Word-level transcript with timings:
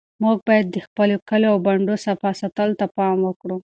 موږ 0.23 0.37
باید 0.47 0.65
د 0.71 0.77
خپلو 0.85 1.15
کلیو 1.29 1.51
او 1.53 1.57
بانډو 1.65 1.95
صفا 2.05 2.31
ساتلو 2.41 2.77
ته 2.79 2.85
پام 2.97 3.17
وکړو. 3.23 3.57